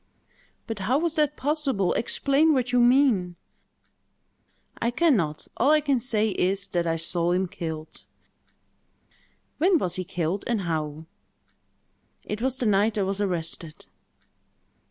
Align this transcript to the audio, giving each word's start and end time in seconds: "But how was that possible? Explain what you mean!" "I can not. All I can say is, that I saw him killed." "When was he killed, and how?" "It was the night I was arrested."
"But 0.65 0.79
how 0.79 0.97
was 0.97 1.13
that 1.13 1.37
possible? 1.37 1.93
Explain 1.93 2.53
what 2.55 2.71
you 2.71 2.79
mean!" 2.79 3.35
"I 4.81 4.89
can 4.89 5.15
not. 5.15 5.47
All 5.57 5.69
I 5.69 5.79
can 5.79 5.99
say 5.99 6.29
is, 6.29 6.67
that 6.69 6.87
I 6.87 6.95
saw 6.95 7.33
him 7.33 7.47
killed." 7.47 8.01
"When 9.59 9.77
was 9.77 9.97
he 9.97 10.03
killed, 10.03 10.43
and 10.47 10.61
how?" 10.61 11.05
"It 12.23 12.41
was 12.41 12.57
the 12.57 12.65
night 12.65 12.97
I 12.97 13.03
was 13.03 13.21
arrested." 13.21 13.85